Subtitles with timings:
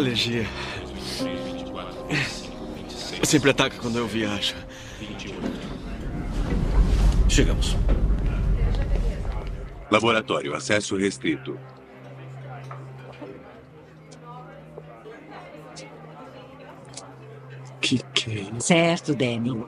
[0.00, 0.46] Alergia.
[3.22, 4.54] Sempre ataca quando eu viajo.
[7.28, 7.76] Chegamos.
[9.90, 11.54] Laboratório, acesso restrito.
[17.80, 18.60] Que que é isso?
[18.60, 19.64] Certo, Danny.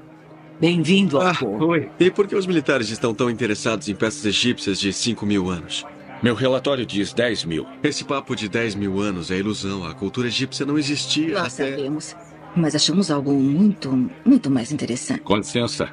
[0.61, 1.67] Bem-vindo ao Ah, povo.
[1.67, 1.91] oi.
[1.99, 5.85] E por que os militares estão tão interessados em peças egípcias de 5 mil anos?
[6.23, 7.67] Meu relatório diz 10 mil.
[7.82, 9.85] Esse papo de 10 mil anos é ilusão.
[9.85, 11.71] A cultura egípcia não existia Nós até...
[11.71, 12.14] sabemos.
[12.54, 15.21] Mas achamos algo muito, muito mais interessante.
[15.22, 15.90] Com licença.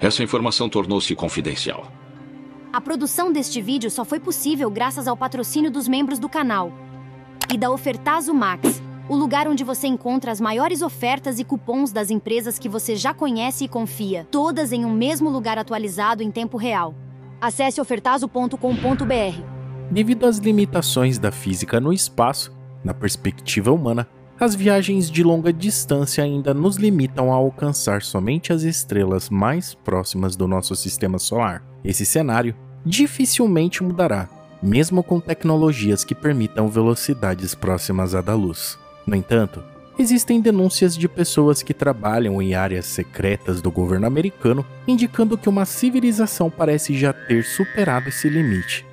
[0.00, 1.92] Essa informação tornou-se confidencial.
[2.72, 6.72] A produção deste vídeo só foi possível graças ao patrocínio dos membros do canal
[7.52, 12.10] e da Ofertazo Max, o lugar onde você encontra as maiores ofertas e cupons das
[12.10, 16.56] empresas que você já conhece e confia, todas em um mesmo lugar atualizado em tempo
[16.56, 16.94] real.
[17.40, 19.42] Acesse ofertazo.com.br.
[19.90, 22.52] Devido às limitações da física no espaço,
[22.84, 24.08] na perspectiva humana,
[24.40, 30.36] as viagens de longa distância ainda nos limitam a alcançar somente as estrelas mais próximas
[30.36, 31.64] do nosso sistema solar.
[31.84, 32.54] Esse cenário
[32.84, 34.28] dificilmente mudará,
[34.62, 38.78] mesmo com tecnologias que permitam velocidades próximas à da luz.
[39.06, 39.62] No entanto,
[39.98, 45.64] existem denúncias de pessoas que trabalham em áreas secretas do governo americano indicando que uma
[45.64, 48.87] civilização parece já ter superado esse limite.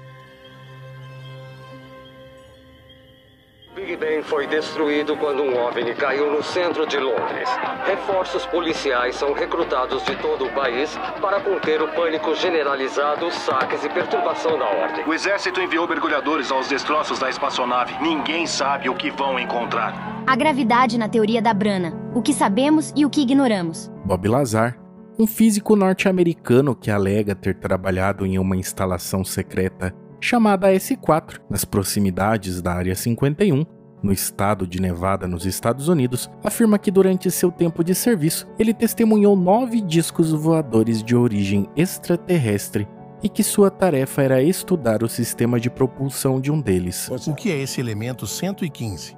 [3.85, 7.47] Big Ben foi destruído quando um OVNI caiu no centro de Londres.
[7.85, 13.89] Reforços policiais são recrutados de todo o país para conter o pânico generalizado, saques e
[13.89, 15.05] perturbação da ordem.
[15.05, 17.93] O exército enviou mergulhadores aos destroços da espaçonave.
[18.01, 20.23] Ninguém sabe o que vão encontrar.
[20.25, 23.91] A gravidade na teoria da Brana, o que sabemos e o que ignoramos.
[24.03, 24.79] Bob Lazar,
[25.19, 32.63] um físico norte-americano que alega ter trabalhado em uma instalação secreta chamada S4 nas proximidades
[32.63, 33.63] da Área 51,
[34.05, 38.73] no estado de Nevada, nos Estados Unidos, afirma que durante seu tempo de serviço ele
[38.73, 42.87] testemunhou nove discos voadores de origem extraterrestre
[43.23, 47.09] e que sua tarefa era estudar o sistema de propulsão de um deles.
[47.27, 49.17] O que é esse elemento 115?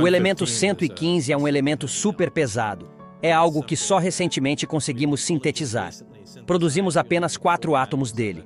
[0.00, 2.90] O elemento 115 é um elemento super pesado.
[3.22, 5.90] É algo que só recentemente conseguimos sintetizar.
[6.46, 8.44] Produzimos apenas quatro átomos dele.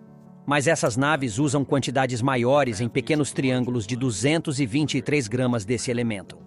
[0.49, 6.39] Mas essas naves usam quantidades maiores em pequenos triângulos de 223 gramas desse elemento.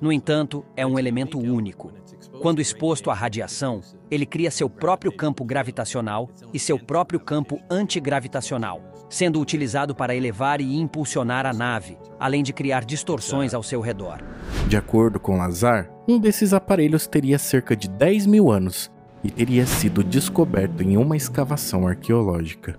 [0.00, 1.92] No entanto, é um elemento único.
[2.40, 8.80] Quando exposto à radiação, ele cria seu próprio campo gravitacional e seu próprio campo antigravitacional,
[9.10, 14.24] sendo utilizado para elevar e impulsionar a nave, além de criar distorções ao seu redor.
[14.68, 18.90] De acordo com Lazar, um desses aparelhos teria cerca de 10 mil anos
[19.22, 22.78] e teria sido descoberto em uma escavação arqueológica.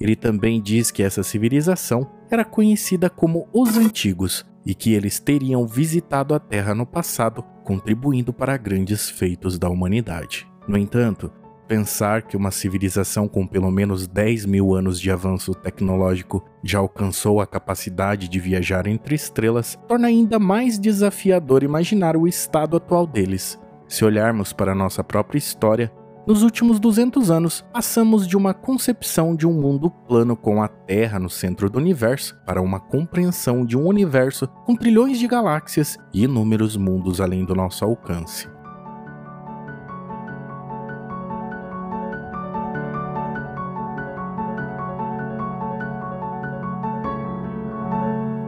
[0.00, 5.66] Ele também diz que essa civilização era conhecida como os Antigos e que eles teriam
[5.66, 10.46] visitado a Terra no passado, contribuindo para grandes feitos da humanidade.
[10.66, 11.30] No entanto,
[11.70, 17.40] pensar que uma civilização com pelo menos 10 mil anos de avanço tecnológico já alcançou
[17.40, 23.58] a capacidade de viajar entre estrelas torna ainda mais desafiador imaginar o estado atual deles.
[23.86, 25.92] Se olharmos para nossa própria história,
[26.30, 31.18] nos últimos 200 anos, passamos de uma concepção de um mundo plano com a Terra
[31.18, 36.22] no centro do universo para uma compreensão de um universo com trilhões de galáxias e
[36.22, 38.48] inúmeros mundos além do nosso alcance.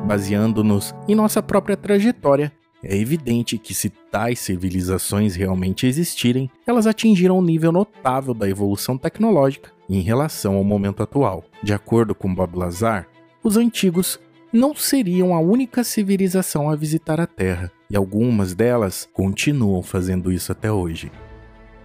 [0.06, 7.38] Baseando-nos em nossa própria trajetória, é evidente que se tais civilizações realmente existirem, elas atingiram
[7.38, 11.44] um nível notável da evolução tecnológica em relação ao momento atual.
[11.62, 13.06] De acordo com Bob Lazar,
[13.43, 14.19] os antigos
[14.53, 20.53] não seriam a única civilização a visitar a Terra, e algumas delas continuam fazendo isso
[20.53, 21.10] até hoje.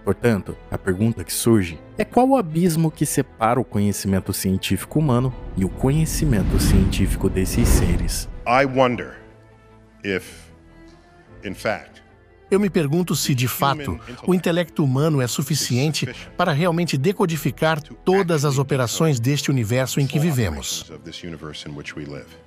[0.04, 5.32] Portanto, a pergunta que surge é qual o abismo que separa o conhecimento científico humano
[5.56, 8.28] e o conhecimento científico desses seres.
[8.46, 9.18] I wonder
[10.02, 10.47] if
[12.50, 18.44] Eu me pergunto se, de fato, o intelecto humano é suficiente para realmente decodificar todas
[18.44, 20.90] as operações deste universo em que vivemos.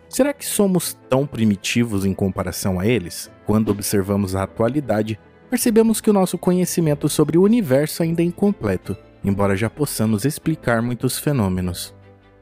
[0.10, 3.30] Será que somos tão primitivos em comparação a eles?
[3.46, 8.98] Quando observamos a atualidade, percebemos que o nosso conhecimento sobre o universo ainda é incompleto,
[9.24, 11.94] embora já possamos explicar muitos fenômenos.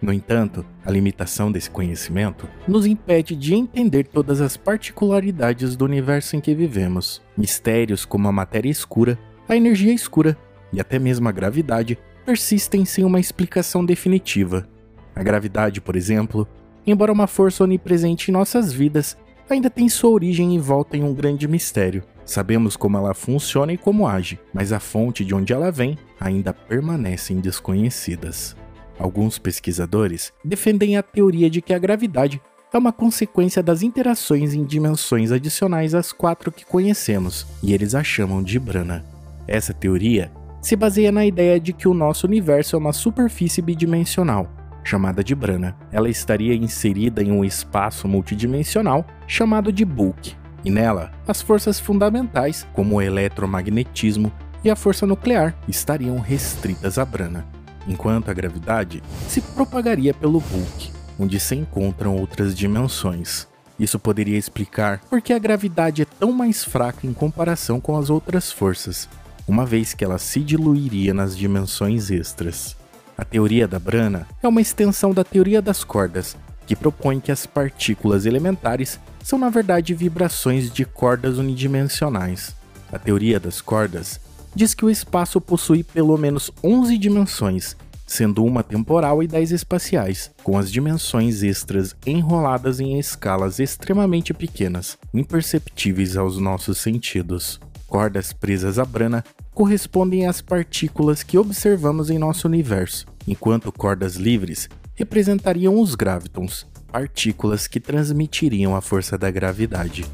[0.02, 6.38] No entanto, a limitação desse conhecimento nos impede de entender todas as particularidades do universo
[6.38, 7.22] em que vivemos.
[7.38, 10.38] Mistérios como a matéria escura, a energia escura
[10.72, 14.68] e até mesmo a gravidade persistem sem uma explicação definitiva.
[15.14, 16.48] A gravidade, por exemplo,
[16.88, 19.18] embora uma força onipresente em nossas vidas,
[19.50, 22.04] ainda tem sua origem e volta em um grande mistério.
[22.24, 26.54] Sabemos como ela funciona e como age, mas a fonte de onde ela vem ainda
[26.54, 28.56] permanecem desconhecidas.
[29.00, 32.42] Alguns pesquisadores defendem a teoria de que a gravidade
[32.72, 38.04] é uma consequência das interações em dimensões adicionais às quatro que conhecemos, e eles a
[38.04, 39.04] chamam de Brana.
[39.48, 40.32] Essa teoria
[40.62, 44.48] se baseia na ideia de que o nosso universo é uma superfície bidimensional,
[44.84, 45.76] chamada de Brana.
[45.92, 52.68] Ela estaria inserida em um espaço multidimensional chamado de bulk, e nela as forças fundamentais,
[52.74, 54.32] como o eletromagnetismo
[54.64, 57.48] e a força nuclear, estariam restritas à Brana,
[57.88, 63.48] enquanto a gravidade se propagaria pelo bulk, onde se encontram outras dimensões.
[63.80, 68.10] Isso poderia explicar por que a gravidade é tão mais fraca em comparação com as
[68.10, 69.08] outras forças,
[69.48, 72.76] uma vez que ela se diluiria nas dimensões extras.
[73.18, 76.38] A teoria da Brana é uma extensão da teoria das cordas,
[76.68, 82.56] que propõe que as partículas elementares são na verdade vibrações de cordas unidimensionais.
[82.92, 84.20] A teoria das cordas
[84.56, 87.76] diz que o espaço possui pelo menos 11 dimensões,
[88.06, 94.98] sendo uma temporal e 10 espaciais, com as dimensões extras enroladas em escalas extremamente pequenas,
[95.14, 97.60] imperceptíveis aos nossos sentidos.
[97.88, 99.24] Cordas presas à brana
[99.54, 107.68] correspondem às partículas que observamos em nosso universo, enquanto cordas livres representariam os gravitons, partículas
[107.68, 110.06] que transmitiriam a força da gravidade.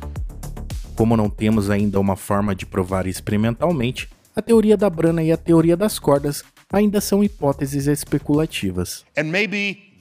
[0.95, 5.37] Como não temos ainda uma forma de provar experimentalmente, a teoria da brana e a
[5.37, 9.05] teoria das cordas ainda são hipóteses especulativas.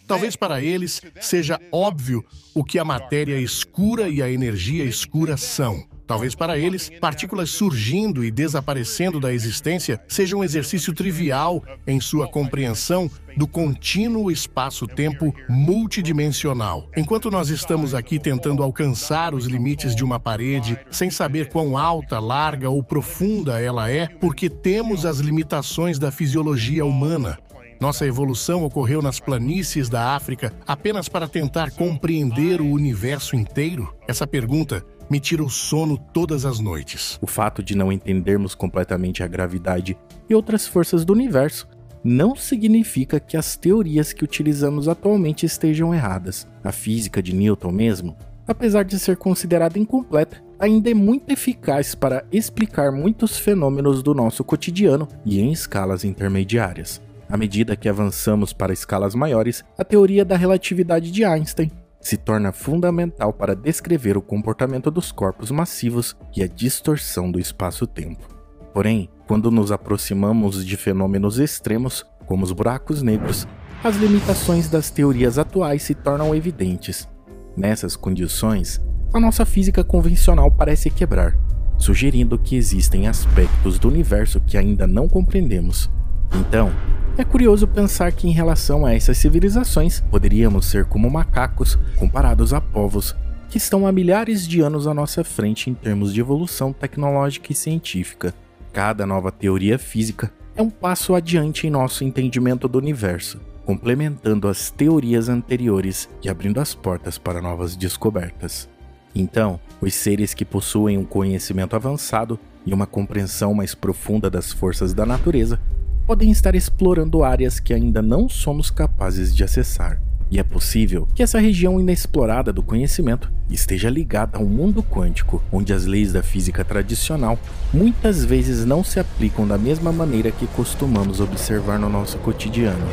[0.06, 2.22] Talvez para eles seja óbvio
[2.54, 5.86] o que a matéria escura e a energia escura são.
[6.06, 12.28] Talvez para eles, partículas surgindo e desaparecendo da existência seja um exercício trivial em sua
[12.28, 16.88] compreensão do contínuo espaço-tempo multidimensional.
[16.96, 22.18] Enquanto nós estamos aqui tentando alcançar os limites de uma parede sem saber quão alta,
[22.18, 27.38] larga ou profunda ela é, porque temos as limitações da fisiologia humana.
[27.80, 33.94] Nossa evolução ocorreu nas planícies da África apenas para tentar compreender o universo inteiro?
[34.06, 37.18] Essa pergunta me tira o sono todas as noites.
[37.20, 39.96] O fato de não entendermos completamente a gravidade
[40.28, 41.68] e outras forças do universo
[42.02, 46.46] não significa que as teorias que utilizamos atualmente estejam erradas.
[46.62, 48.16] A física de Newton mesmo,
[48.46, 54.44] apesar de ser considerada incompleta, ainda é muito eficaz para explicar muitos fenômenos do nosso
[54.44, 57.00] cotidiano e em escalas intermediárias.
[57.28, 61.70] À medida que avançamos para escalas maiores, a teoria da relatividade de Einstein
[62.04, 68.28] se torna fundamental para descrever o comportamento dos corpos massivos e a distorção do espaço-tempo.
[68.74, 73.48] Porém, quando nos aproximamos de fenômenos extremos, como os buracos negros,
[73.82, 77.08] as limitações das teorias atuais se tornam evidentes.
[77.56, 81.38] Nessas condições, a nossa física convencional parece quebrar,
[81.78, 85.90] sugerindo que existem aspectos do universo que ainda não compreendemos.
[86.34, 86.70] Então,
[87.16, 92.60] é curioso pensar que, em relação a essas civilizações, poderíamos ser como macacos comparados a
[92.60, 93.14] povos
[93.48, 97.54] que estão há milhares de anos à nossa frente em termos de evolução tecnológica e
[97.54, 98.34] científica.
[98.72, 104.70] Cada nova teoria física é um passo adiante em nosso entendimento do universo, complementando as
[104.70, 108.68] teorias anteriores e abrindo as portas para novas descobertas.
[109.14, 114.92] Então, os seres que possuem um conhecimento avançado e uma compreensão mais profunda das forças
[114.92, 115.60] da natureza
[116.06, 120.00] podem estar explorando áreas que ainda não somos capazes de acessar.
[120.30, 125.72] E é possível que essa região inexplorada do conhecimento esteja ligada ao mundo quântico, onde
[125.72, 127.38] as leis da física tradicional
[127.72, 132.84] muitas vezes não se aplicam da mesma maneira que costumamos observar no nosso cotidiano.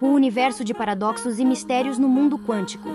[0.00, 2.88] O universo de paradoxos e mistérios no mundo quântico.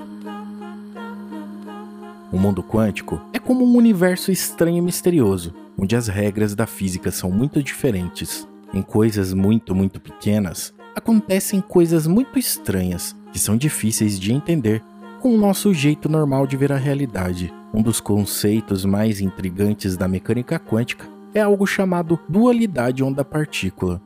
[2.32, 7.10] O mundo quântico é como um universo estranho e misterioso, onde as regras da física
[7.10, 8.48] são muito diferentes.
[8.72, 14.84] Em coisas muito, muito pequenas, acontecem coisas muito estranhas que são difíceis de entender
[15.20, 17.52] com o nosso jeito normal de ver a realidade.
[17.74, 24.00] Um dos conceitos mais intrigantes da mecânica quântica é algo chamado dualidade onda-partícula.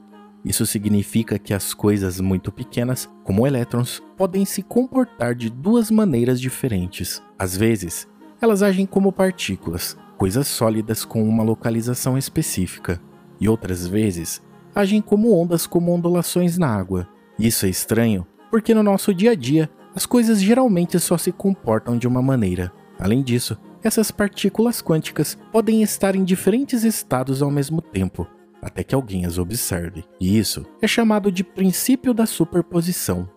[0.45, 6.39] Isso significa que as coisas muito pequenas, como elétrons, podem se comportar de duas maneiras
[6.39, 7.21] diferentes.
[7.39, 8.07] Às vezes,
[8.43, 13.01] elas agem como partículas, coisas sólidas com uma localização específica,
[13.39, 14.41] e outras vezes
[14.75, 17.07] agem como ondas como ondulações na água.
[17.39, 21.97] Isso é estranho porque no nosso dia a dia as coisas geralmente só se comportam
[21.97, 22.71] de uma maneira.
[22.99, 28.27] Além disso, essas partículas quânticas podem estar em diferentes estados ao mesmo tempo.
[28.61, 30.05] até que alguém as observe.
[30.21, 33.27] E isso é chamado de princípio da superposição.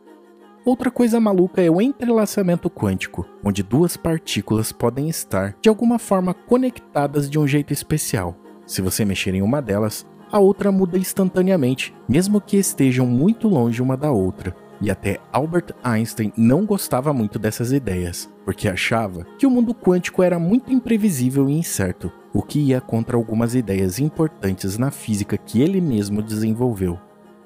[0.67, 6.35] Outra coisa maluca é o entrelaçamento quântico, onde duas partículas podem estar de alguma forma
[6.35, 8.37] conectadas de um jeito especial.
[8.67, 13.81] Se você mexer em uma delas, a outra muda instantaneamente, mesmo que estejam muito longe
[13.81, 14.57] uma da outra.
[14.81, 20.21] E até Albert Einstein não gostava muito dessas ideias, porque achava que o mundo quântico
[20.21, 25.63] era muito imprevisível e incerto, o que ia contra algumas ideias importantes na física que
[25.63, 26.99] ele mesmo desenvolveu,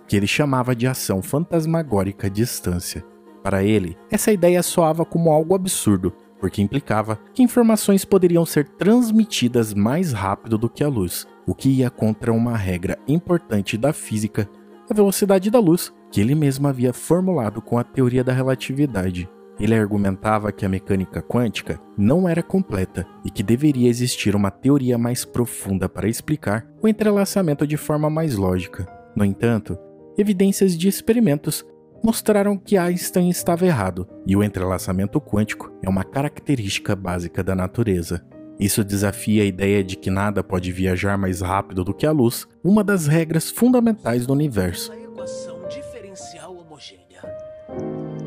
[0.08, 3.09] que ele chamava de ação fantasmagórica à distância.
[3.42, 9.74] Para ele, essa ideia soava como algo absurdo, porque implicava que informações poderiam ser transmitidas
[9.74, 14.48] mais rápido do que a luz, o que ia contra uma regra importante da física,
[14.88, 19.28] a velocidade da luz, que ele mesmo havia formulado com a teoria da relatividade.
[19.58, 24.96] Ele argumentava que a mecânica quântica não era completa e que deveria existir uma teoria
[24.96, 28.88] mais profunda para explicar o entrelaçamento de forma mais lógica.
[29.14, 29.78] No entanto,
[30.16, 31.64] evidências de experimentos
[32.02, 38.24] mostraram que Einstein estava errado e o entrelaçamento quântico é uma característica básica da natureza.
[38.58, 42.46] Isso desafia a ideia de que nada pode viajar mais rápido do que a luz,
[42.62, 44.92] uma das regras fundamentais do universo.
[44.92, 47.22] equação diferencial homogênea.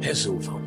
[0.02, 0.60] Resolvam.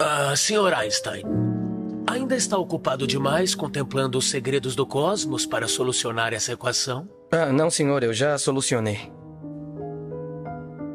[0.00, 0.74] Ah, Sr.
[0.74, 1.24] Einstein,
[2.06, 7.08] ainda está ocupado demais contemplando os segredos do cosmos para solucionar essa equação?
[7.30, 8.98] Ah, não, senhor, eu já solucionei.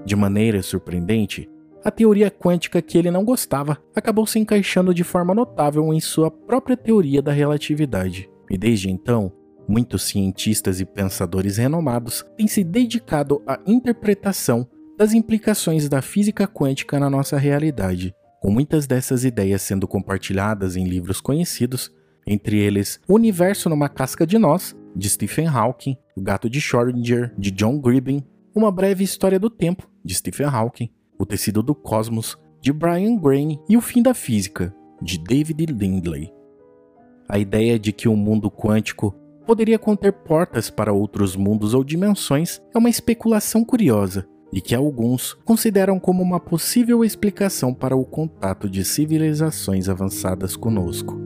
[0.05, 1.49] De maneira surpreendente,
[1.83, 6.29] a teoria quântica que ele não gostava acabou se encaixando de forma notável em sua
[6.29, 8.29] própria teoria da relatividade.
[8.49, 9.31] E desde então,
[9.67, 16.99] muitos cientistas e pensadores renomados têm se dedicado à interpretação das implicações da física quântica
[16.99, 21.91] na nossa realidade, com muitas dessas ideias sendo compartilhadas em livros conhecidos,
[22.27, 27.33] entre eles O Universo numa Casca de Nós, de Stephen Hawking, O Gato de Schrödinger,
[27.37, 32.37] de John Gribben, Uma Breve História do Tempo, de Stephen Hawking, O Tecido do Cosmos,
[32.61, 36.31] de Brian Greene e O Fim da Física, de David Lindley.
[37.27, 42.61] A ideia de que o mundo quântico poderia conter portas para outros mundos ou dimensões
[42.73, 48.69] é uma especulação curiosa e que alguns consideram como uma possível explicação para o contato
[48.69, 51.20] de civilizações avançadas conosco.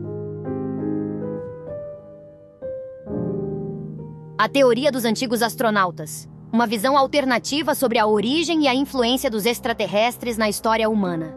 [4.37, 6.27] A teoria dos antigos astronautas.
[6.51, 11.33] Uma visão alternativa sobre a origem e a influência dos extraterrestres na história humana.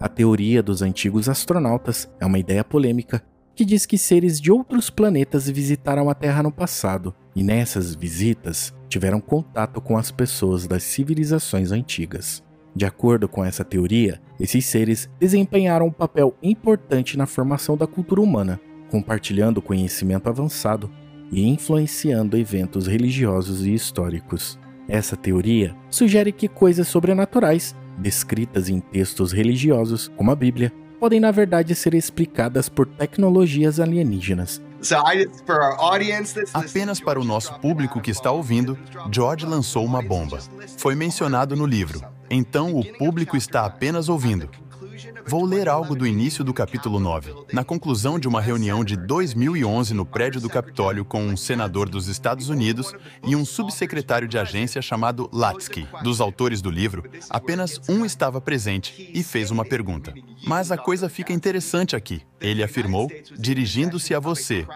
[0.00, 3.24] A teoria dos antigos astronautas é uma ideia polêmica
[3.54, 8.74] que diz que seres de outros planetas visitaram a Terra no passado e nessas visitas
[8.88, 12.42] tiveram contato com as pessoas das civilizações antigas.
[12.74, 18.20] De acordo com essa teoria, esses seres desempenharam um papel importante na formação da cultura
[18.20, 18.60] humana,
[18.90, 20.90] compartilhando conhecimento avançado
[21.30, 24.58] e influenciando eventos religiosos e históricos.
[24.88, 31.30] Essa teoria sugere que coisas sobrenaturais, descritas em textos religiosos, como a Bíblia, podem na
[31.30, 34.62] verdade ser explicadas por tecnologias alienígenas.
[36.52, 38.78] Apenas para o nosso público que está ouvindo,
[39.10, 40.38] George lançou uma bomba.
[40.76, 42.02] Foi mencionado no livro.
[42.30, 44.48] Então o público está apenas ouvindo.
[45.26, 47.34] Vou ler algo do início do capítulo 9.
[47.52, 52.08] Na conclusão de uma reunião de 2011 no prédio do Capitólio com um senador dos
[52.08, 52.94] Estados Unidos
[53.24, 59.10] e um subsecretário de agência chamado Latsky, dos autores do livro, apenas um estava presente
[59.12, 60.14] e fez uma pergunta.
[60.46, 62.22] Mas a coisa fica interessante aqui.
[62.40, 64.66] Ele afirmou, dirigindo-se a você,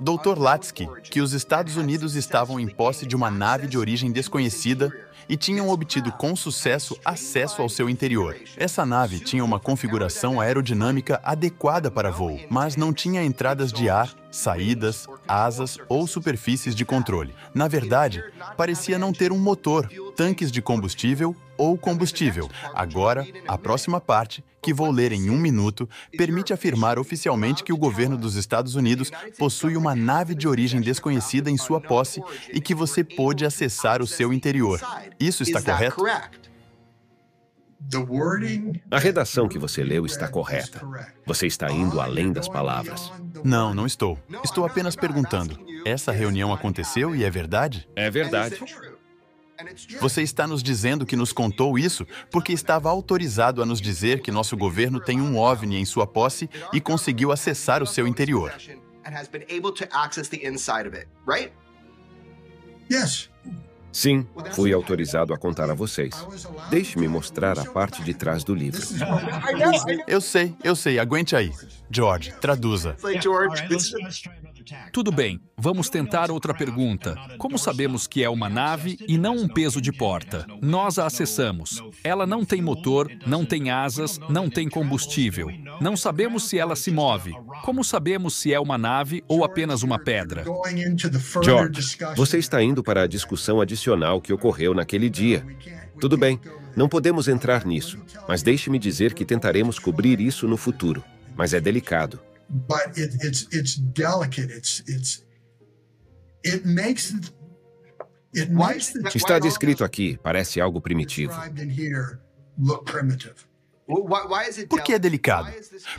[0.00, 0.38] Dr.
[0.38, 4.92] Latsky, que os Estados Unidos estavam em posse de uma nave de origem desconhecida
[5.28, 8.36] e tinham obtido com sucesso acesso ao seu interior.
[8.56, 14.10] Essa nave tinha uma configuração aerodinâmica adequada para voo, mas não tinha entradas de ar,
[14.30, 17.34] saídas, asas ou superfícies de controle.
[17.54, 18.22] Na verdade,
[18.56, 22.50] parecia não ter um motor, tanques de combustível ou combustível.
[22.74, 27.76] Agora, a próxima parte, que vou ler em um minuto, permite afirmar oficialmente que o
[27.76, 32.74] governo dos Estados Unidos possui uma nave de origem desconhecida em sua posse e que
[32.74, 34.80] você pôde acessar o seu interior.
[35.20, 36.04] Isso está correto?
[38.90, 40.80] A redação que você leu está correta.
[41.26, 43.12] Você está indo além das palavras.
[43.44, 44.18] Não, não estou.
[44.42, 45.58] Estou apenas perguntando.
[45.84, 47.86] Essa reunião aconteceu e é verdade?
[47.94, 48.58] É verdade.
[50.00, 54.30] Você está nos dizendo que nos contou isso porque estava autorizado a nos dizer que
[54.30, 58.52] nosso governo tem um OVNI em sua posse e conseguiu acessar o seu interior.
[63.92, 66.12] Sim, fui autorizado a contar a vocês.
[66.68, 68.82] Deixe-me mostrar a parte de trás do livro.
[70.08, 71.52] Eu sei, eu sei, aguente aí.
[71.88, 72.96] George, traduza.
[74.92, 77.16] Tudo bem, vamos tentar outra pergunta.
[77.38, 80.46] Como sabemos que é uma nave e não um peso de porta?
[80.60, 81.82] Nós a acessamos.
[82.02, 85.48] Ela não tem motor, não tem asas, não tem combustível.
[85.80, 87.32] Não sabemos se ela se move.
[87.62, 90.44] Como sabemos se é uma nave ou apenas uma pedra?
[91.42, 95.46] George, você está indo para a discussão adicional que ocorreu naquele dia.
[96.00, 96.40] Tudo bem,
[96.76, 101.04] não podemos entrar nisso, mas deixe-me dizer que tentaremos cobrir isso no futuro.
[101.36, 102.20] Mas é delicado.
[102.48, 104.50] But it, it's it's delicate.
[104.50, 105.24] It's it's
[106.44, 107.12] it makes
[108.34, 111.32] it makes the Está descrito aqui, parece algo primitivo.
[111.32, 112.18] described in here
[112.58, 113.34] look primitive.
[114.68, 115.52] Por que é delicado?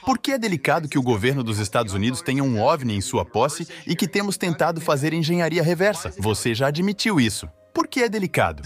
[0.03, 3.23] Por que é delicado que o governo dos Estados Unidos tenha um OVNI em sua
[3.23, 6.11] posse e que temos tentado fazer engenharia reversa?
[6.17, 7.47] Você já admitiu isso.
[7.75, 8.63] Por que é delicado?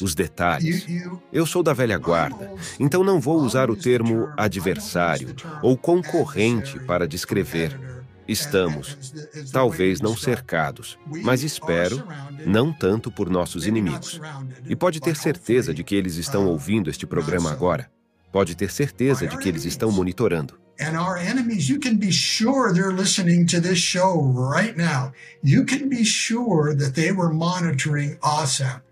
[0.00, 0.86] Os detalhes.
[1.30, 7.06] Eu sou da velha guarda, então não vou usar o termo adversário ou concorrente para
[7.06, 7.78] descrever.
[8.26, 8.96] Estamos,
[9.52, 12.02] talvez não cercados, mas espero,
[12.46, 14.18] não tanto por nossos inimigos.
[14.66, 17.90] E pode ter certeza de que eles estão ouvindo este programa agora.
[18.32, 20.58] Pode ter certeza de que eles estão monitorando.
[20.80, 25.12] And our enemies, you can be sure they're listening to this show right now.
[25.44, 28.16] You can be sure that they were monitoring.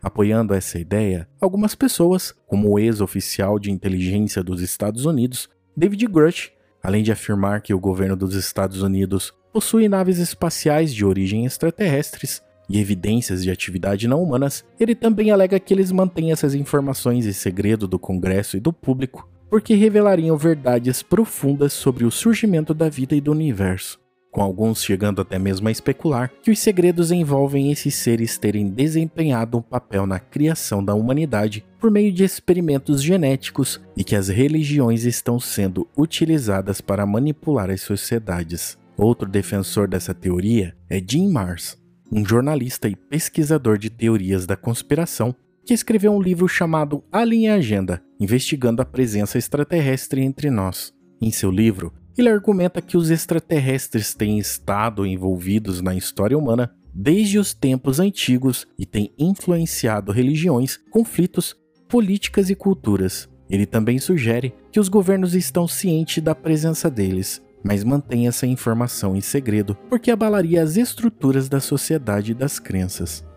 [0.02, 6.50] Apoiando essa ideia, algumas pessoas, como o ex-oficial de inteligência dos Estados Unidos, David Grush,
[6.82, 12.42] além de afirmar que o governo dos Estados Unidos possui naves espaciais de origem extraterrestres
[12.68, 17.32] e evidências de atividade não humanas, ele também alega que eles mantêm essas informações em
[17.32, 23.14] segredo do Congresso e do público porque revelariam verdades profundas sobre o surgimento da vida
[23.14, 23.98] e do universo,
[24.30, 29.58] com alguns chegando até mesmo a especular que os segredos envolvem esses seres terem desempenhado
[29.58, 35.04] um papel na criação da humanidade por meio de experimentos genéticos e que as religiões
[35.04, 38.76] estão sendo utilizadas para manipular as sociedades.
[38.96, 41.78] Outro defensor dessa teoria é Jim Mars,
[42.10, 45.34] um jornalista e pesquisador de teorias da conspiração
[45.68, 50.94] que escreveu um livro chamado Alien e Agenda, investigando a presença extraterrestre entre nós.
[51.20, 57.38] Em seu livro, ele argumenta que os extraterrestres têm estado envolvidos na história humana desde
[57.38, 61.54] os tempos antigos e têm influenciado religiões, conflitos,
[61.86, 63.28] políticas e culturas.
[63.50, 69.14] Ele também sugere que os governos estão cientes da presença deles, mas mantêm essa informação
[69.14, 73.27] em segredo porque abalaria as estruturas da sociedade e das crenças.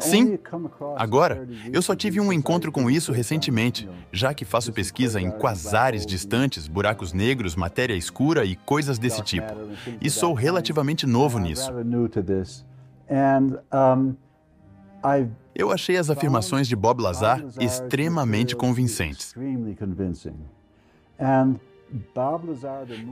[0.00, 0.38] Sim.
[0.96, 6.06] Agora, eu só tive um encontro com isso recentemente, já que faço pesquisa em quasares
[6.06, 9.52] distantes, buracos negros, matéria escura e coisas desse tipo.
[10.00, 11.72] E sou relativamente novo nisso.
[15.54, 19.34] Eu achei as afirmações de Bob Lazar extremamente convincentes.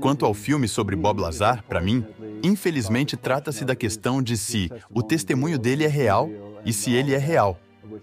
[0.00, 2.04] Quanto ao filme sobre Bob Lazar, para mim,
[2.42, 6.30] infelizmente trata-se da questão de se o testemunho dele é real
[6.64, 7.58] e se ele é real.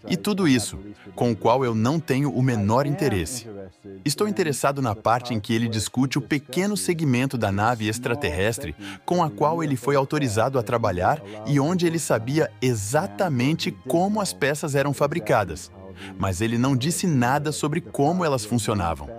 [0.08, 0.78] E tudo isso,
[1.16, 3.48] com o qual eu não tenho o menor interesse.
[4.04, 9.24] Estou interessado na parte em que ele discute o pequeno segmento da nave extraterrestre com
[9.24, 14.76] a qual ele foi autorizado a trabalhar e onde ele sabia exatamente como as peças
[14.76, 15.72] eram fabricadas.
[16.18, 19.17] Mas ele não disse nada sobre como elas funcionavam.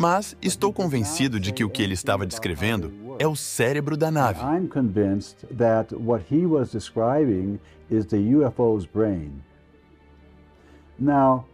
[0.00, 4.40] Mas estou convencido de que o que ele estava descrevendo é o cérebro da nave.
[10.98, 11.44] Now,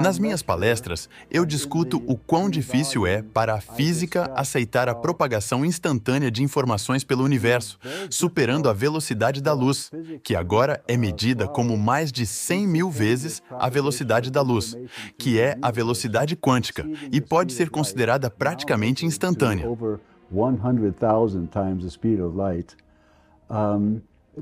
[0.00, 5.64] nas minhas palestras, eu discuto o quão difícil é para a física aceitar a propagação
[5.64, 9.90] instantânea de informações pelo universo, superando a velocidade da luz,
[10.22, 14.76] que agora é medida como mais de 100 mil vezes a velocidade da luz,
[15.18, 19.66] que é a velocidade quântica e pode ser considerada praticamente instantânea.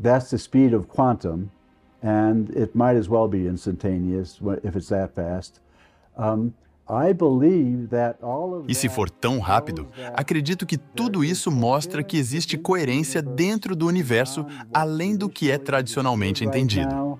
[0.01, 1.49] That's the speed of quantum
[2.03, 5.61] and it might as well be instantaneous if it's that fast.
[6.17, 6.53] Um,
[8.67, 13.87] e se for tão rápido, acredito que tudo isso mostra que existe coerência dentro do
[13.87, 17.19] universo além do que é tradicionalmente entendido.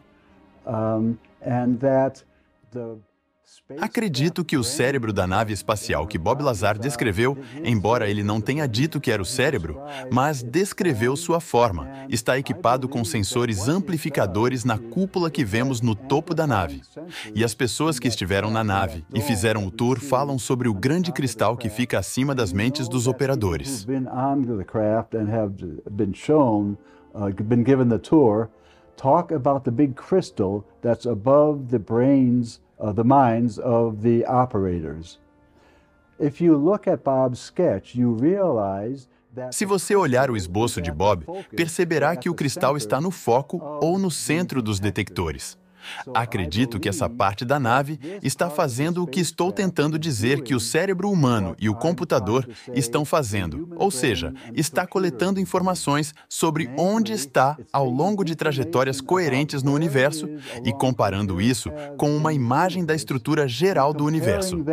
[3.81, 8.67] Acredito que o cérebro da nave espacial que Bob Lazar descreveu, embora ele não tenha
[8.67, 9.81] dito que era o cérebro,
[10.11, 16.35] mas descreveu sua forma, está equipado com sensores amplificadores na cúpula que vemos no topo
[16.35, 16.83] da nave.
[17.35, 21.13] E as pessoas que estiveram na nave e fizeram o tour falam sobre o grande
[21.13, 23.87] cristal que fica acima das mentes dos operadores.
[28.99, 35.19] talk about the big crystal that's above the brains, uh, the minds of the operators.
[36.19, 39.09] If you look at Bob's sketch, you realize
[39.53, 43.99] Se você olhar o esboço de Bob, perceberá que o cristal está no foco ou
[43.99, 45.57] no centro dos detectores.
[46.15, 50.61] Acredito que essa parte da nave está fazendo o que estou tentando dizer que o
[50.61, 57.57] cérebro humano e o computador estão fazendo, ou seja, está coletando informações sobre onde está
[57.73, 60.29] ao longo de trajetórias coerentes no universo
[60.65, 64.65] e comparando isso com uma imagem da estrutura geral do universo.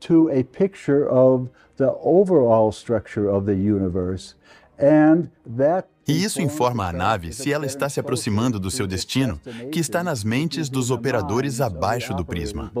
[0.00, 4.34] to a picture of the overall structure of the universe.
[4.78, 9.40] And that E isso informa a nave se ela está se aproximando do seu destino,
[9.70, 12.72] que está nas mentes dos operadores abaixo do prisma.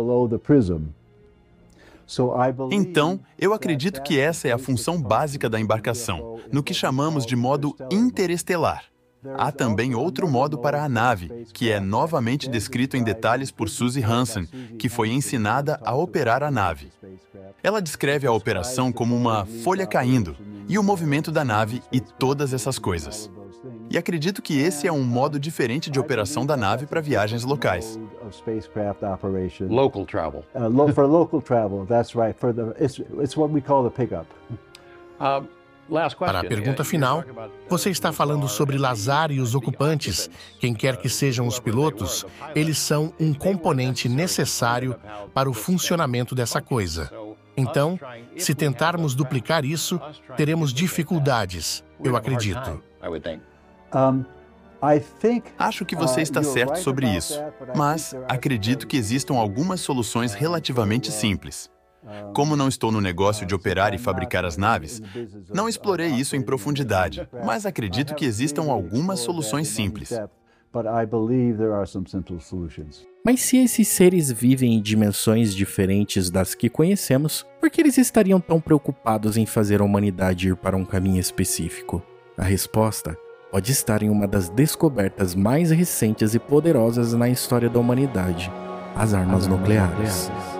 [2.72, 7.36] Então, eu acredito que essa é a função básica da embarcação, no que chamamos de
[7.36, 8.84] modo interestelar.
[9.36, 14.02] Há também outro modo para a nave, que é novamente descrito em detalhes por Suzy
[14.02, 14.46] Hansen,
[14.78, 16.90] que foi ensinada a operar a nave.
[17.62, 20.36] Ela descreve a operação como uma folha caindo
[20.68, 23.30] e o movimento da nave e todas essas coisas.
[23.90, 27.98] E acredito que esse é um modo diferente de operação da nave para viagens locais.
[29.68, 30.44] Local travel.
[30.54, 32.38] Uh, lo for local travel, that's right.
[32.38, 34.26] For the, it's, it's what we call the pickup.
[35.20, 35.42] Uh,
[36.18, 37.24] para a pergunta final,
[37.68, 40.30] você está falando sobre Lazar e os ocupantes.
[40.58, 42.24] Quem quer que sejam os pilotos,
[42.54, 44.96] eles são um componente necessário
[45.34, 47.10] para o funcionamento dessa coisa.
[47.56, 47.98] Então,
[48.36, 50.00] se tentarmos duplicar isso,
[50.36, 52.82] teremos dificuldades, eu acredito.
[55.58, 57.38] Acho que você está certo sobre isso,
[57.74, 61.70] mas acredito que existam algumas soluções relativamente simples.
[62.34, 65.02] Como não estou no negócio de operar e fabricar as naves,
[65.52, 70.12] não explorei isso em profundidade, mas acredito que existam algumas soluções simples.
[73.24, 78.40] Mas se esses seres vivem em dimensões diferentes das que conhecemos, por que eles estariam
[78.40, 82.02] tão preocupados em fazer a humanidade ir para um caminho específico?
[82.38, 83.18] A resposta
[83.50, 88.50] pode estar em uma das descobertas mais recentes e poderosas na história da humanidade:
[88.94, 90.30] as armas, nucleares.
[90.30, 90.59] a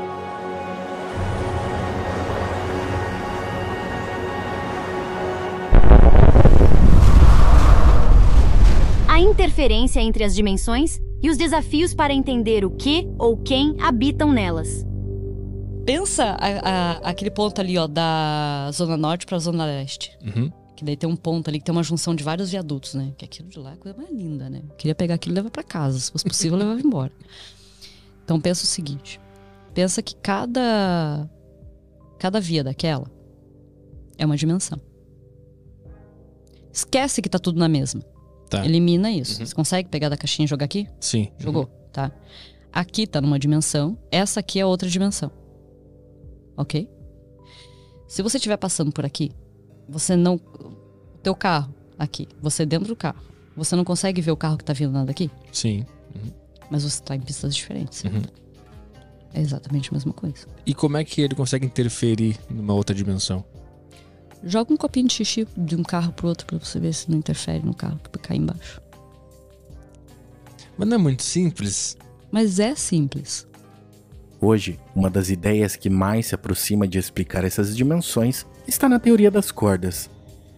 [9.21, 14.85] interferência entre as dimensões e os desafios para entender o que ou quem habitam nelas.
[15.85, 20.17] Pensa a, a, aquele ponto ali, ó, da Zona Norte para a Zona Leste.
[20.23, 20.51] Uhum.
[20.77, 23.13] Que daí tem um ponto ali que tem uma junção de vários viadutos, né?
[23.19, 24.63] Que aquilo de lá é a coisa mais linda, né?
[24.79, 25.99] queria pegar aquilo e levar para casa.
[25.99, 27.13] Se fosse possível, eu levava embora.
[28.25, 29.21] Então pensa o seguinte:
[29.75, 31.29] pensa que cada
[32.19, 33.11] cada via daquela
[34.17, 34.81] é uma dimensão.
[36.73, 38.03] Esquece que tá tudo na mesma.
[38.51, 38.65] Tá.
[38.65, 39.41] Elimina isso.
[39.41, 39.47] Uhum.
[39.47, 40.89] Você consegue pegar da caixinha e jogar aqui?
[40.99, 41.29] Sim.
[41.39, 42.11] Jogou, tá?
[42.73, 45.31] Aqui tá numa dimensão, essa aqui é outra dimensão.
[46.57, 46.89] Ok?
[48.09, 49.31] Se você estiver passando por aqui,
[49.89, 50.35] você não.
[50.35, 53.23] O teu carro, aqui, você dentro do carro,
[53.57, 55.31] você não consegue ver o carro que tá vindo nada daqui?
[55.53, 55.87] Sim.
[56.15, 56.33] Uhum.
[56.69, 58.03] Mas você tá em pistas diferentes.
[58.03, 58.23] Uhum.
[59.33, 60.47] É exatamente a mesma coisa.
[60.67, 63.45] E como é que ele consegue interferir numa outra dimensão?
[64.43, 67.19] Joga um copinho de xixi de um carro pro outro pra você ver se não
[67.19, 68.81] interfere no carro que cai embaixo.
[70.79, 71.97] Mas não é muito simples?
[72.31, 73.47] Mas é simples.
[74.41, 79.31] Hoje, uma das ideias que mais se aproxima de explicar essas dimensões está na teoria
[79.31, 80.09] das cordas.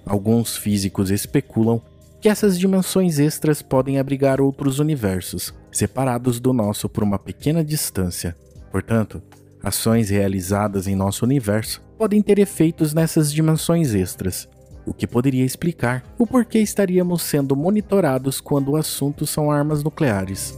[0.06, 1.82] Alguns físicos especulam
[2.20, 8.36] que essas dimensões extras podem abrigar outros universos, separados do nosso por uma pequena distância.
[8.70, 9.20] Portanto,
[9.60, 14.48] ações realizadas em nosso universo podem ter efeitos nessas dimensões extras,
[14.84, 20.52] o que poderia explicar o porquê estaríamos sendo monitorados quando o assunto são armas nucleares.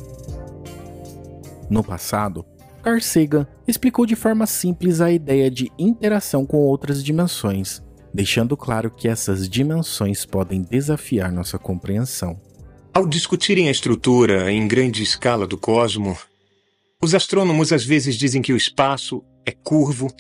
[1.69, 2.47] No passado,
[2.83, 7.83] Carl Sagan explicou de forma simples a ideia de interação com outras dimensões,
[8.15, 12.41] deixando claro que essas dimensões podem desafiar nossa compreensão.
[12.91, 16.17] Ao discutirem a estrutura em grande escala do cosmo,
[17.03, 20.11] os astrônomos às vezes dizem que o espaço é curvo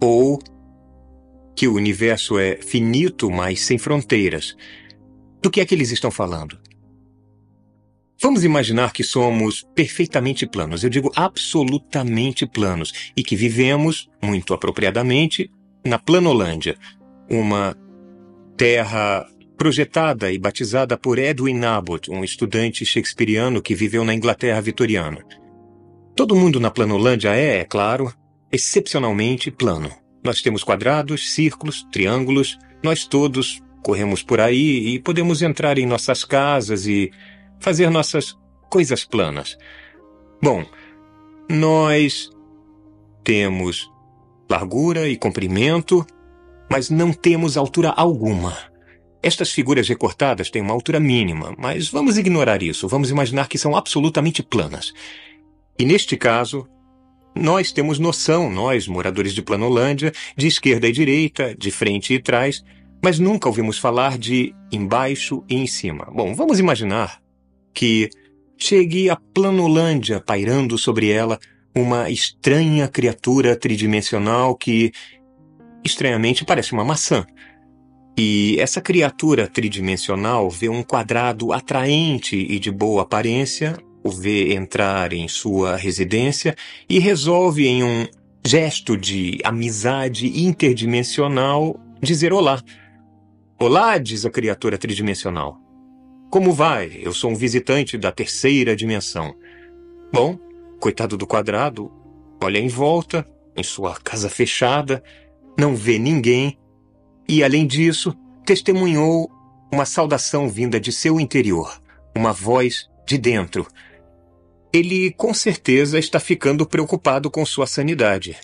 [0.00, 0.38] ou
[1.56, 4.56] que o universo é finito, mas sem fronteiras.
[5.40, 6.58] Do que é que eles estão falando?
[8.20, 15.50] Vamos imaginar que somos perfeitamente planos, eu digo absolutamente planos, e que vivemos, muito apropriadamente,
[15.84, 16.76] na Planolândia,
[17.28, 17.76] uma
[18.56, 25.22] terra projetada e batizada por Edwin Abbott, um estudante shakespeariano que viveu na Inglaterra vitoriana.
[26.16, 28.12] Todo mundo na Planolândia é, é claro,
[28.54, 29.90] excepcionalmente plano.
[30.22, 36.24] Nós temos quadrados, círculos, triângulos, nós todos corremos por aí e podemos entrar em nossas
[36.24, 37.10] casas e
[37.58, 38.36] fazer nossas
[38.70, 39.58] coisas planas.
[40.40, 40.64] Bom,
[41.50, 42.30] nós
[43.24, 43.90] temos
[44.48, 46.06] largura e comprimento,
[46.70, 48.56] mas não temos altura alguma.
[49.22, 52.86] Estas figuras recortadas têm uma altura mínima, mas vamos ignorar isso.
[52.86, 54.92] Vamos imaginar que são absolutamente planas.
[55.78, 56.68] E neste caso,
[57.34, 62.64] nós temos noção, nós, moradores de Planolândia, de esquerda e direita, de frente e trás,
[63.02, 66.08] mas nunca ouvimos falar de embaixo e em cima.
[66.14, 67.20] Bom, vamos imaginar
[67.74, 68.08] que
[68.56, 71.38] chegue a Planolândia pairando sobre ela
[71.74, 74.92] uma estranha criatura tridimensional que,
[75.84, 77.26] estranhamente, parece uma maçã.
[78.16, 85.14] E essa criatura tridimensional vê um quadrado atraente e de boa aparência, o vê entrar
[85.14, 86.54] em sua residência
[86.88, 88.06] e resolve, em um
[88.46, 92.62] gesto de amizade interdimensional, dizer olá.
[93.58, 95.58] Olá, diz a criatura tridimensional.
[96.30, 97.00] Como vai?
[97.00, 99.34] Eu sou um visitante da terceira dimensão.
[100.12, 100.38] Bom,
[100.78, 101.90] coitado do quadrado,
[102.42, 105.02] olha em volta, em sua casa fechada,
[105.58, 106.58] não vê ninguém
[107.26, 108.14] e, além disso,
[108.44, 109.30] testemunhou
[109.72, 111.80] uma saudação vinda de seu interior,
[112.14, 113.66] uma voz de dentro.
[114.74, 118.36] Ele com certeza está ficando preocupado com sua sanidade.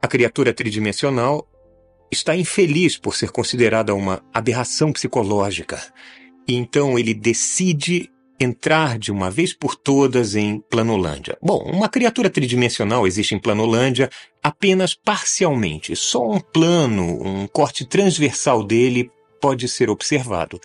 [0.00, 1.44] A criatura tridimensional
[2.08, 5.82] está infeliz por ser considerada uma aberração psicológica.
[6.46, 11.36] E então ele decide entrar de uma vez por todas em Planolândia.
[11.42, 14.08] Bom, uma criatura tridimensional existe em Planolândia
[14.40, 15.96] apenas parcialmente.
[15.96, 19.10] Só um plano, um corte transversal dele
[19.40, 20.60] pode ser observado.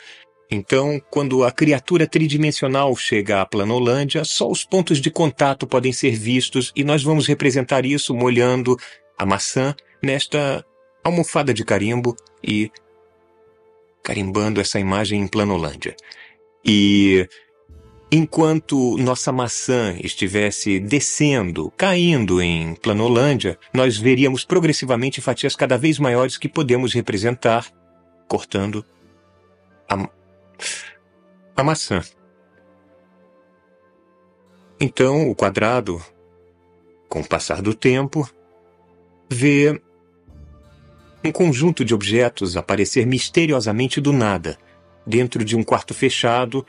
[0.50, 6.12] Então, quando a criatura tridimensional chega à Planolândia, só os pontos de contato podem ser
[6.12, 8.78] vistos e nós vamos representar isso molhando
[9.18, 10.66] a maçã nesta
[11.04, 12.72] almofada de carimbo e
[14.02, 15.96] carimbando essa imagem em Planolândia.
[16.64, 17.28] E
[18.10, 26.38] Enquanto nossa maçã estivesse descendo, caindo em Planolândia, nós veríamos progressivamente fatias cada vez maiores
[26.38, 27.70] que podemos representar,
[28.26, 28.86] cortando
[29.90, 30.10] a,
[31.56, 32.02] a maçã.
[34.80, 36.04] Então, o quadrado,
[37.10, 38.30] com o passar do tempo,
[39.30, 39.82] vê
[41.24, 44.58] um conjunto de objetos aparecer misteriosamente do nada,
[45.06, 46.66] dentro de um quarto fechado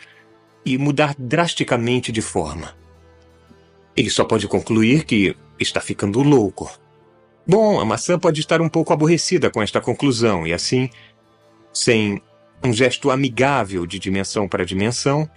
[0.64, 2.74] e mudar drasticamente de forma.
[3.96, 6.70] Ele só pode concluir que está ficando louco.
[7.46, 10.88] Bom, a maçã pode estar um pouco aborrecida com esta conclusão e assim,
[11.72, 12.22] sem
[12.64, 15.29] um gesto amigável de dimensão para dimensão,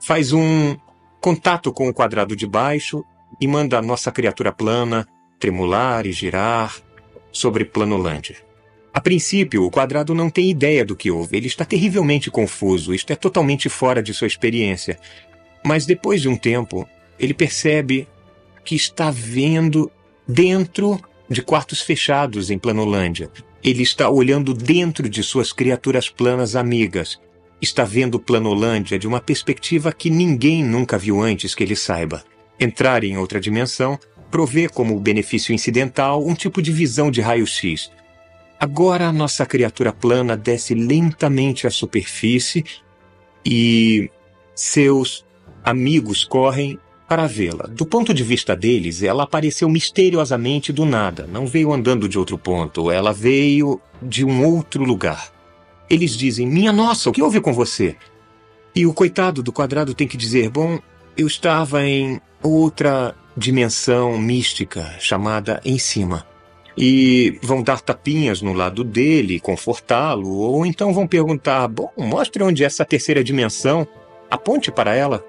[0.00, 0.76] faz um
[1.20, 3.04] contato com o quadrado de baixo
[3.40, 5.06] e manda a nossa criatura plana
[5.38, 6.76] tremular e girar
[7.32, 8.36] sobre Planolândia.
[8.92, 11.36] A princípio, o quadrado não tem ideia do que houve.
[11.36, 12.94] Ele está terrivelmente confuso.
[12.94, 14.98] Isto é totalmente fora de sua experiência.
[15.64, 18.08] Mas depois de um tempo, ele percebe
[18.64, 19.90] que está vendo
[20.26, 23.30] dentro de quartos fechados em Planolândia.
[23.62, 27.20] Ele está olhando dentro de suas criaturas planas amigas.
[27.60, 32.22] Está vendo Planolândia de uma perspectiva que ninguém nunca viu antes que ele saiba.
[32.58, 33.98] Entrar em outra dimensão
[34.30, 37.90] provê como benefício incidental um tipo de visão de raio-x
[38.60, 42.64] Agora a nossa criatura plana desce lentamente à superfície
[43.46, 44.10] e
[44.52, 45.24] seus
[45.62, 46.76] amigos correm
[47.08, 47.66] para vê-la.
[47.68, 52.36] Do ponto de vista deles, ela apareceu misteriosamente do nada, não veio andando de outro
[52.36, 55.32] ponto, ela veio de um outro lugar.
[55.88, 57.96] Eles dizem: Minha nossa, o que houve com você?
[58.76, 60.78] E o coitado do quadrado tem que dizer: Bom,
[61.16, 66.26] eu estava em outra dimensão mística chamada em cima
[66.80, 72.62] e vão dar tapinhas no lado dele, confortá-lo, ou então vão perguntar: bom, mostre onde
[72.62, 73.86] é essa terceira dimensão,
[74.30, 75.24] aponte para ela.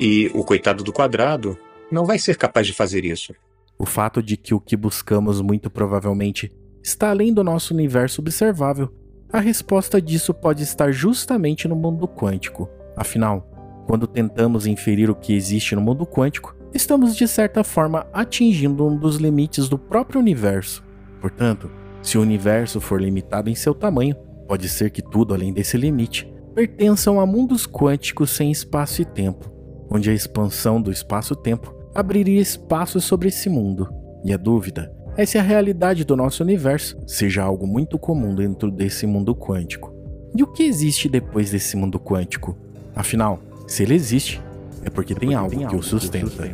[0.00, 1.58] E o coitado do quadrado
[1.92, 3.34] não vai ser capaz de fazer isso.
[3.78, 6.50] O fato de que o que buscamos muito provavelmente
[6.82, 8.90] está além do nosso universo observável.
[9.30, 12.66] A resposta disso pode estar justamente no mundo quântico.
[12.96, 13.46] Afinal,
[13.86, 18.96] quando tentamos inferir o que existe no mundo quântico, estamos de certa forma atingindo um
[18.96, 20.82] dos limites do próprio universo.
[21.20, 21.70] Portanto,
[22.02, 24.16] se o universo for limitado em seu tamanho,
[24.48, 29.59] pode ser que tudo além desse limite pertençam a mundos quânticos sem espaço e tempo,
[29.90, 33.88] onde a expansão do espaço-tempo abriria espaço sobre esse mundo.
[34.24, 38.70] E a dúvida é se a realidade do nosso universo seja algo muito comum dentro
[38.70, 39.92] desse mundo quântico.
[40.34, 42.56] E o que existe depois desse mundo quântico?
[42.94, 44.40] Afinal, se ele existe,
[44.84, 46.50] é porque tem algo que o sustenta.